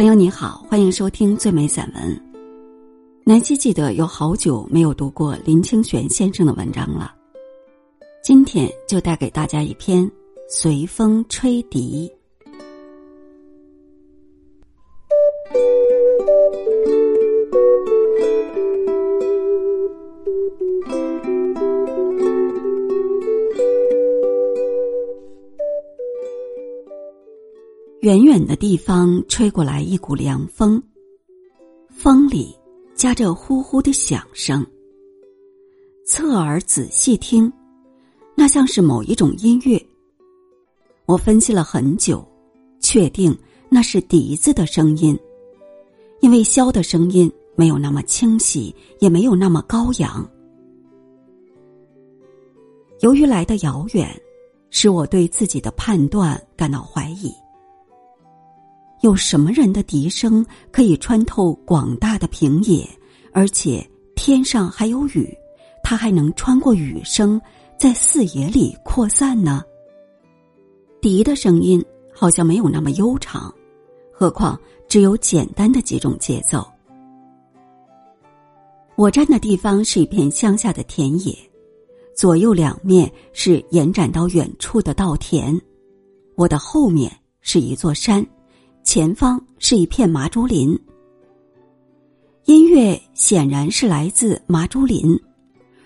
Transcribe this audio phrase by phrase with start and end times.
[0.00, 2.22] 朋友你好，欢迎收听最美散文。
[3.22, 7.14] 南希记得有好久没有读过林清玄先生的文章了，
[8.24, 10.02] 今天就带给大家一篇
[10.48, 12.10] 《随风吹笛》。
[28.00, 30.82] 远远的地方吹过来一股凉风，
[31.90, 32.56] 风里
[32.94, 34.66] 夹着呼呼的响声。
[36.06, 37.52] 侧耳仔细听，
[38.34, 39.78] 那像是某一种音乐。
[41.04, 42.26] 我分析了很久，
[42.80, 43.36] 确定
[43.68, 45.18] 那是笛子的声音，
[46.20, 50.26] 因为箫的声音没有那么清晰，也没有那么高扬。
[53.00, 54.08] 由于来的遥远，
[54.70, 57.30] 使我对自己的判断感到怀疑。
[59.00, 62.86] 有什么人的笛声可以穿透广大的平野，
[63.32, 63.84] 而且
[64.14, 65.34] 天上还有雨，
[65.82, 67.40] 它还能穿过雨声
[67.78, 69.62] 在四野里扩散呢？
[71.00, 73.52] 笛的声音好像没有那么悠长，
[74.12, 76.66] 何况只有简单的几种节奏。
[78.96, 81.34] 我站的地方是一片乡下的田野，
[82.14, 85.58] 左右两面是延展到远处的稻田，
[86.34, 88.22] 我的后面是一座山。
[88.92, 90.76] 前方是一片麻竹林，
[92.46, 95.16] 音乐显然是来自麻竹林，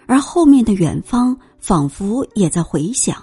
[0.06, 3.22] 而后面的远方仿佛也在回响。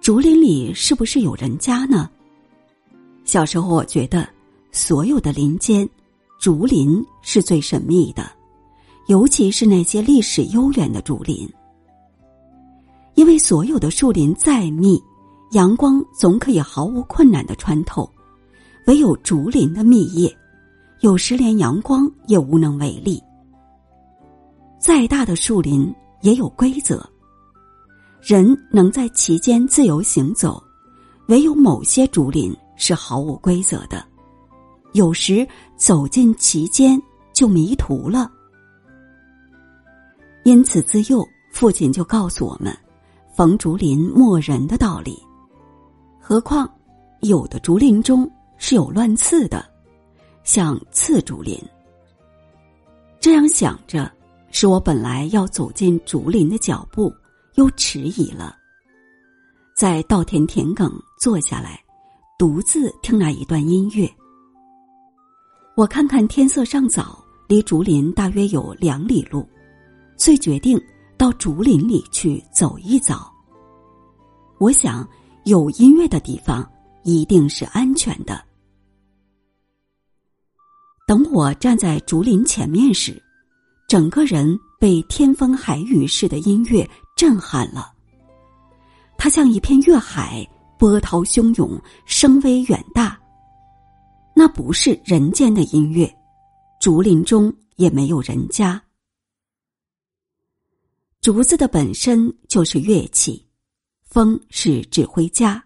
[0.00, 2.08] 竹林里是不是有人家呢？
[3.22, 4.26] 小时候我觉得，
[4.72, 5.86] 所有的林间，
[6.40, 8.32] 竹林是最神秘的，
[9.08, 11.46] 尤其是那些历史悠远的竹林，
[13.14, 14.98] 因为所有的树林再密。
[15.52, 18.10] 阳光总可以毫无困难的穿透，
[18.86, 20.36] 唯有竹林的密叶，
[21.00, 23.22] 有时连阳光也无能为力。
[24.78, 27.02] 再大的树林也有规则，
[28.20, 30.62] 人能在其间自由行走，
[31.28, 34.04] 唯有某些竹林是毫无规则的，
[34.92, 37.00] 有时走进其间
[37.32, 38.30] 就迷途了。
[40.44, 42.76] 因此，自幼父亲就告诉我们，
[43.34, 45.18] 逢竹林莫人的道理。
[46.28, 46.70] 何况，
[47.20, 49.64] 有的竹林中是有乱刺的，
[50.44, 51.58] 像刺竹林。
[53.18, 54.12] 这样想着，
[54.50, 57.10] 使我本来要走进竹林的脚步
[57.54, 58.54] 又迟疑了。
[59.74, 61.82] 在稻田田埂坐下来，
[62.38, 64.06] 独自听那一段音乐。
[65.76, 69.48] 我看看天色尚早，离竹林大约有两里路，
[70.18, 70.78] 遂决定
[71.16, 73.16] 到竹林里去走一遭。
[74.58, 75.08] 我想。
[75.48, 76.70] 有音乐的地方
[77.04, 78.44] 一定是安全的。
[81.06, 83.20] 等我站在竹林前面时，
[83.88, 87.94] 整个人被天风海雨似的音乐震撼了。
[89.16, 90.46] 它像一片月海，
[90.78, 93.18] 波涛汹涌，声威远大。
[94.36, 96.14] 那不是人间的音乐，
[96.78, 98.80] 竹林中也没有人家。
[101.22, 103.47] 竹子的本身就是乐器。
[104.08, 105.62] 风是指挥家，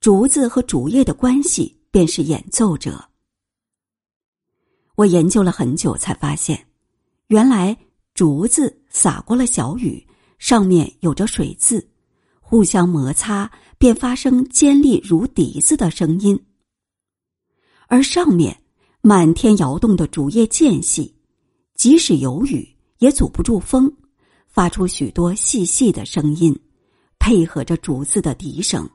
[0.00, 3.08] 竹子和竹叶的关系便是演奏者。
[4.96, 6.66] 我研究了很久，才发现，
[7.28, 7.76] 原来
[8.14, 10.04] 竹子洒过了小雨，
[10.40, 11.88] 上面有着水渍，
[12.40, 16.38] 互相摩擦，便发生尖利如笛子的声音。
[17.86, 18.60] 而上面
[19.02, 21.14] 满天摇动的竹叶间隙，
[21.76, 22.68] 即使有雨，
[22.98, 23.90] 也阻不住风，
[24.48, 26.58] 发出许多细细的声音。
[27.24, 28.90] 配合着竹子的笛声，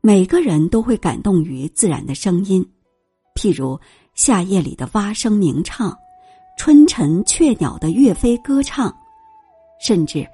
[0.00, 2.66] 每个人都会感动于自然的声音，
[3.34, 3.78] 譬如
[4.14, 5.94] 夏夜里的蛙声鸣唱，
[6.56, 8.90] 春晨雀鸟的跃飞歌唱，
[9.82, 10.26] 甚至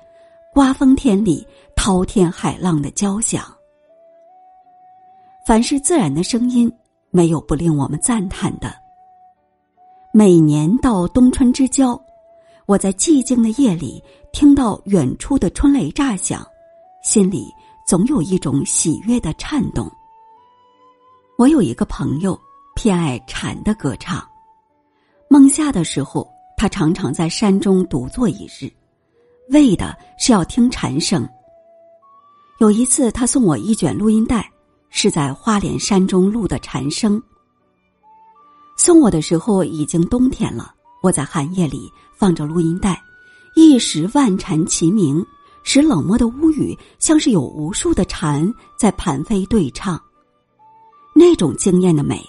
[0.52, 1.44] 刮风天里
[1.74, 3.44] 滔天海浪的交响。
[5.44, 6.72] 凡是自然的声音，
[7.10, 8.72] 没有不令我们赞叹的。
[10.12, 12.00] 每年到冬春之交。
[12.66, 14.02] 我在寂静的夜里
[14.34, 16.44] 听到远处的春雷炸响，
[17.04, 17.54] 心里
[17.86, 19.88] 总有一种喜悦的颤动。
[21.38, 22.36] 我有一个朋友
[22.74, 24.28] 偏爱蝉的歌唱，
[25.30, 28.68] 梦夏的时候，他常常在山中独坐一日，
[29.50, 31.26] 为的是要听蝉声。
[32.58, 34.50] 有一次，他送我一卷录音带，
[34.90, 37.22] 是在花莲山中录的蝉声。
[38.76, 41.88] 送我的时候已经冬天了，我在寒夜里。
[42.16, 43.02] 放着录音带，
[43.54, 45.24] 一时万蝉齐鸣，
[45.62, 50.00] 使冷漠的屋宇像是有无数的蝉在盘飞对唱。
[51.14, 52.20] 那种惊艳的美，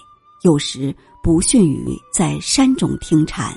[0.42, 3.52] 有时不逊于在山中听蝉。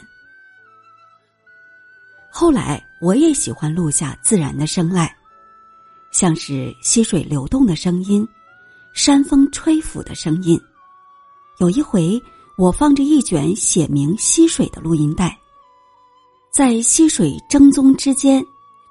[2.32, 5.10] 后来，我也喜欢录下自然的声籁，
[6.12, 8.28] 像是溪水流动的声音，
[8.94, 10.60] 山风吹拂的声音。
[11.60, 12.22] 有一回，
[12.58, 15.39] 我放着一卷写明溪水的录音带，
[16.52, 18.44] 在溪水争踪之间，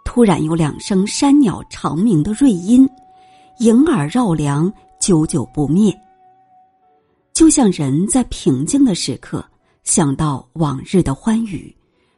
[0.05, 2.89] 突然有两声山鸟长鸣的瑞音，
[3.59, 5.93] 萦耳绕梁，久久不灭。
[7.35, 9.45] 就像人在平静的时刻
[9.85, 11.75] 想到往日的欢愉，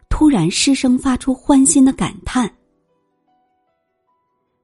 [0.08, 2.50] 突然失声发出欢欣的感叹。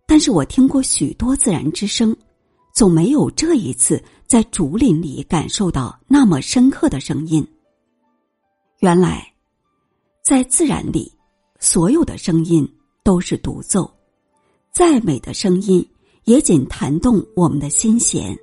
[0.06, 2.14] 但是我听过许多自然之声，
[2.72, 7.46] 总没有这一次在竹林里感受到那么深刻的声音。
[8.80, 9.26] 原来，
[10.26, 11.08] 在自然里，
[11.60, 12.68] 所有的声音
[13.04, 13.88] 都是独奏，
[14.72, 15.88] 再美的声音
[16.24, 18.36] 也仅弹动我们的心弦。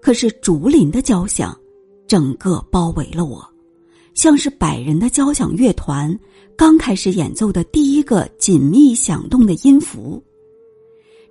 [0.00, 1.58] 可是竹林的交响，
[2.06, 3.44] 整个包围了我，
[4.14, 6.16] 像是百人的交响乐团
[6.56, 10.22] 刚开始演奏的第一个紧密响动的音符。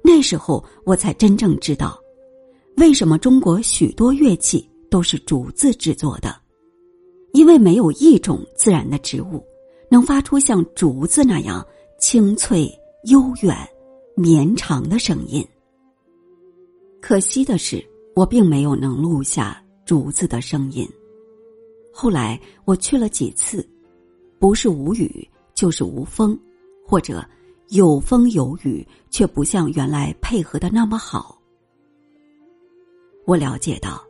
[0.03, 1.97] 那时候我才真正知道，
[2.75, 6.35] 为什么中国许多乐器都是竹子制作的，
[7.31, 9.41] 因为没有一种自然的植物
[9.91, 11.63] 能发出像竹子那样
[11.99, 12.67] 清脆、
[13.03, 13.55] 悠远、
[14.15, 15.47] 绵长的声音。
[16.99, 17.85] 可惜的是。
[18.13, 20.85] 我并没有能录下竹子的声音。
[21.93, 23.65] 后来我去了几次，
[24.37, 26.37] 不是无雨就是无风，
[26.85, 27.25] 或者
[27.69, 31.41] 有风有雨，却不像原来配合的那么好。
[33.25, 34.03] 我了解到，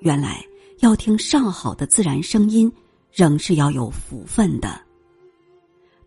[0.00, 0.44] 原来
[0.80, 2.70] 要听上好的自然声音，
[3.12, 4.89] 仍是要有福分的。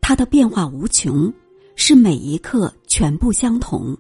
[0.05, 1.33] 它的变化无穷，
[1.75, 3.97] 是每一刻全部相同。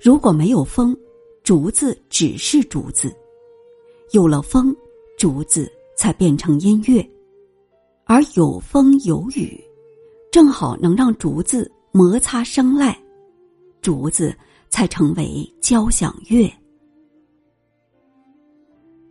[0.00, 0.96] 如果没有风。
[1.44, 3.14] 竹子只是竹子，
[4.10, 4.74] 有了风，
[5.16, 7.08] 竹子才变成音乐；
[8.04, 9.56] 而有风有雨，
[10.32, 12.92] 正好能让竹子摩擦声籁，
[13.80, 14.36] 竹子
[14.68, 16.52] 才成为交响乐。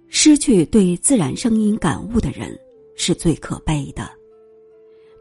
[0.10, 2.54] 失去对自然声音感悟的人
[2.98, 4.12] 是最可悲的。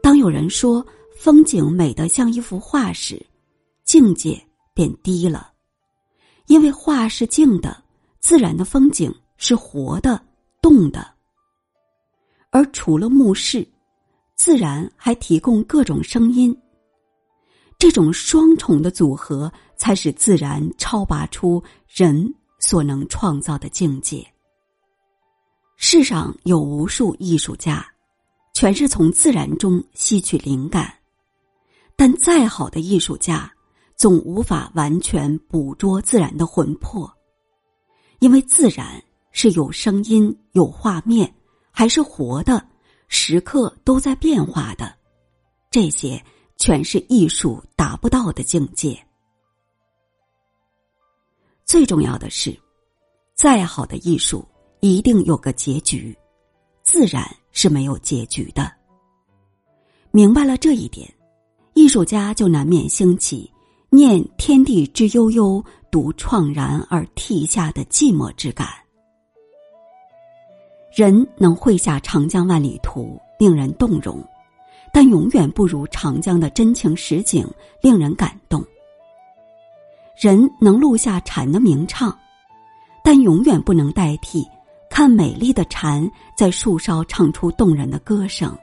[0.05, 0.85] 当有人说
[1.17, 3.19] 风景美得像一幅画时，
[3.85, 4.39] 境界
[4.71, 5.51] 变低了。
[6.45, 7.83] 因为画是静的，
[8.19, 10.23] 自然的风景是活的、
[10.61, 11.11] 动的。
[12.51, 13.67] 而除了目视，
[14.35, 16.55] 自然还提供各种声音。
[17.79, 24.23] 这种双重的组合，才使自然超拔出人所能创造的境界。
[25.77, 27.83] 世上有无数艺术家，
[28.55, 30.91] 全是从自然中吸取灵感，
[31.97, 33.51] 但再好的艺术家。
[33.97, 37.09] 总无法完全捕捉自然的魂魄，
[38.19, 41.33] 因为自然是有声音、有画面，
[41.71, 42.67] 还是活的，
[43.07, 44.93] 时刻都在变化的。
[45.71, 46.21] 这些
[46.57, 49.01] 全是艺术达不到的境界。
[51.63, 52.53] 最重要的是，
[53.33, 54.45] 再好的艺术
[54.81, 56.13] 一定有个结局，
[56.83, 57.25] 自然
[57.55, 58.71] 是没有结局的。
[60.11, 61.11] 明白了这一点，
[61.73, 63.51] 艺术家就难免兴起。
[63.89, 68.67] 念天地之悠悠，独怆然而涕下的寂寞之感。
[70.93, 74.21] 人能绘下长江万里图，令人动容，
[74.91, 77.47] 但永远不如长江的真情实景
[77.81, 78.61] 令人感动。
[80.19, 82.17] 人能录下蝉的鸣唱，
[83.01, 84.45] 但永远不能代替
[84.95, 88.57] 看美丽的蝉在树梢唱出动人的歌声。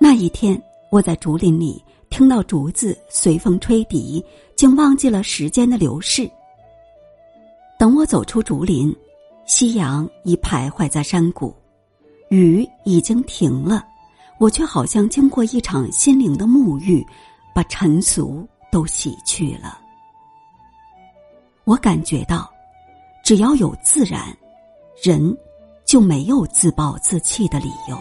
[0.00, 1.80] 那一天，我在竹林里。
[2.10, 4.22] 听到竹子随风吹笛，
[4.56, 6.28] 竟忘记了时间的流逝。
[7.78, 8.94] 等我走出竹林，
[9.46, 11.54] 夕阳已徘徊在山谷，
[12.30, 13.86] 雨已经停了，
[14.40, 17.06] 我却好像经过一场心灵的沐浴，
[17.54, 19.78] 把尘俗都洗去了。
[21.62, 22.52] 我感觉到，
[23.22, 24.36] 只要有自然，
[25.02, 25.36] 人
[25.84, 27.96] 就没有自暴自弃的理由。